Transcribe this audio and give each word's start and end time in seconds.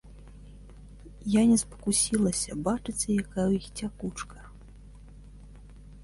Я 1.33 1.41
не 1.49 1.57
спакусілася, 1.63 2.55
бачыце, 2.67 3.05
якая 3.23 3.43
ў 3.47 3.53
іх 3.59 3.67
цякучка? 3.81 4.41